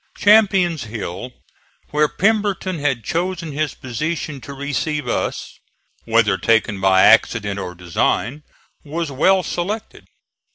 [0.17, 1.31] Champion's Hill,
[1.91, 5.59] where Pemberton had chosen his position to receive us,
[6.05, 8.41] whether taken by accident or design,
[8.83, 10.07] was well selected.